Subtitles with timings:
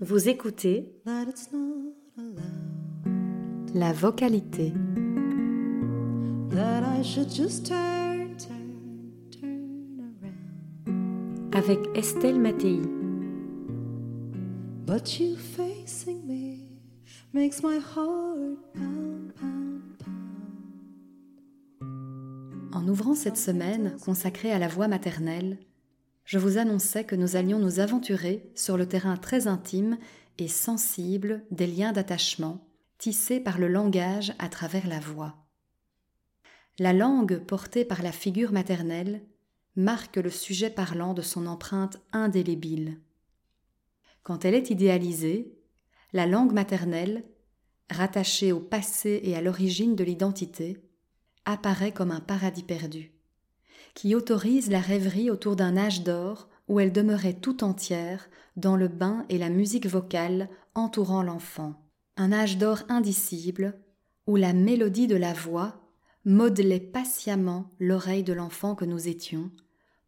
[0.00, 3.72] Vous écoutez that it's not allowed.
[3.72, 4.72] la vocalité.
[6.50, 11.54] That I should just turn, turn, turn around.
[11.54, 12.82] avec Estelle Mattei.
[14.84, 16.66] But you facing me
[17.32, 20.14] makes my heart pound, pound, pound.
[22.72, 25.58] En ouvrant cette semaine consacrée à la voix maternelle,
[26.26, 29.96] je vous annonçais que nous allions nous aventurer sur le terrain très intime
[30.38, 35.36] et sensible des liens d'attachement tissés par le langage à travers la voix.
[36.78, 39.22] La langue portée par la figure maternelle
[39.76, 42.98] marque le sujet parlant de son empreinte indélébile.
[44.24, 45.54] Quand elle est idéalisée,
[46.12, 47.24] la langue maternelle,
[47.88, 50.78] rattachée au passé et à l'origine de l'identité,
[51.44, 53.12] apparaît comme un paradis perdu,
[53.96, 58.88] qui autorise la rêverie autour d'un âge d'or où elle demeurait tout entière dans le
[58.88, 61.82] bain et la musique vocale entourant l'enfant,
[62.18, 63.74] un âge d'or indicible
[64.26, 65.80] où la mélodie de la voix
[66.26, 69.50] modelait patiemment l'oreille de l'enfant que nous étions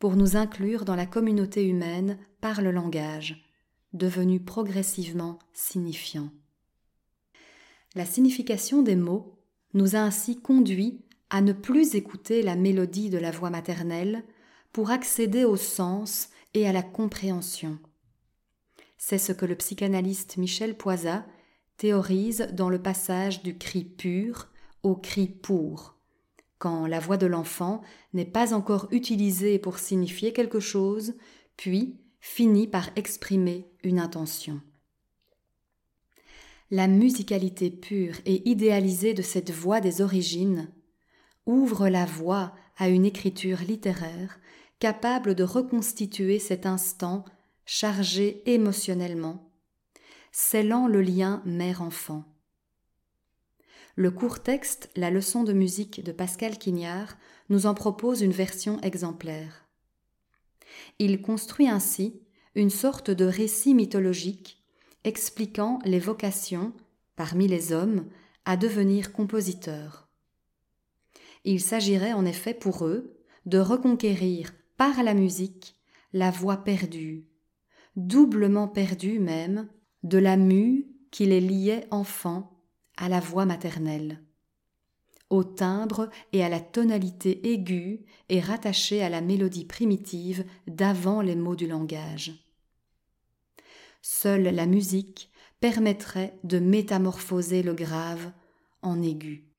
[0.00, 3.44] pour nous inclure dans la communauté humaine par le langage,
[3.92, 6.30] devenu progressivement signifiant.
[7.94, 9.38] La signification des mots
[9.74, 14.24] nous a ainsi conduits à ne plus écouter la mélodie de la voix maternelle
[14.72, 17.78] pour accéder au sens et à la compréhension.
[18.98, 21.26] C'est ce que le psychanalyste Michel Poisa
[21.76, 24.48] théorise dans le passage du cri pur
[24.82, 25.96] au cri pour,
[26.58, 27.82] quand la voix de l'enfant
[28.14, 31.14] n'est pas encore utilisée pour signifier quelque chose,
[31.56, 34.60] puis finit par exprimer une intention.
[36.70, 40.68] La musicalité pure et idéalisée de cette voix des origines
[41.46, 44.38] ouvre la voie à une écriture littéraire
[44.78, 47.24] capable de reconstituer cet instant
[47.64, 49.50] chargé émotionnellement,
[50.32, 52.24] scellant le lien mère-enfant.
[53.94, 57.16] Le court texte La leçon de musique de Pascal Quignard
[57.48, 59.64] nous en propose une version exemplaire.
[60.98, 62.20] Il construit ainsi
[62.54, 64.62] une sorte de récit mythologique
[65.04, 66.72] expliquant les vocations,
[67.14, 68.06] parmi les hommes,
[68.44, 70.05] à devenir compositeurs.
[71.48, 75.76] Il s'agirait en effet pour eux de reconquérir par la musique
[76.12, 77.24] la voix perdue,
[77.94, 79.68] doublement perdue même,
[80.02, 82.60] de la mue qui les liait enfants
[82.96, 84.24] à la voix maternelle,
[85.30, 91.36] au timbre et à la tonalité aiguë et rattachée à la mélodie primitive d'avant les
[91.36, 92.32] mots du langage.
[94.02, 95.30] Seule la musique
[95.60, 98.32] permettrait de métamorphoser le grave
[98.82, 99.55] en aigu.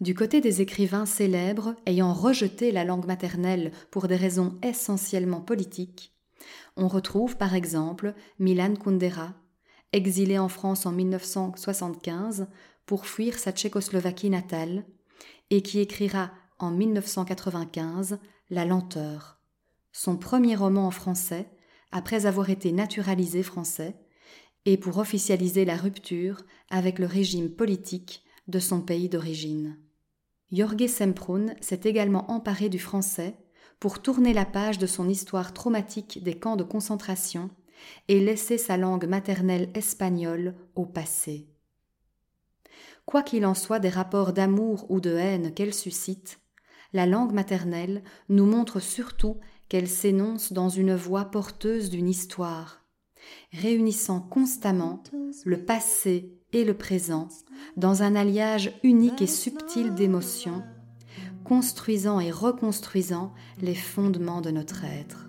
[0.00, 6.14] Du côté des écrivains célèbres ayant rejeté la langue maternelle pour des raisons essentiellement politiques,
[6.76, 9.34] on retrouve par exemple Milan Kundera,
[9.92, 12.46] exilé en France en 1975
[12.86, 14.84] pour fuir sa Tchécoslovaquie natale,
[15.50, 16.30] et qui écrira
[16.60, 18.20] en 1995
[18.50, 19.40] La lenteur,
[19.90, 21.50] son premier roman en français
[21.90, 23.96] après avoir été naturalisé français,
[24.64, 29.76] et pour officialiser la rupture avec le régime politique de son pays d'origine.
[30.50, 33.36] Jorge Semprún s'est également emparé du français
[33.80, 37.50] pour tourner la page de son histoire traumatique des camps de concentration
[38.08, 41.48] et laisser sa langue maternelle espagnole au passé.
[43.04, 46.40] Quoi qu'il en soit des rapports d'amour ou de haine qu'elle suscite,
[46.92, 49.38] la langue maternelle nous montre surtout
[49.68, 52.84] qu'elle s'énonce dans une voix porteuse d'une histoire,
[53.52, 55.02] réunissant constamment
[55.44, 57.28] le passé et le présent
[57.76, 60.62] dans un alliage unique et subtil d'émotions,
[61.44, 65.28] construisant et reconstruisant les fondements de notre être.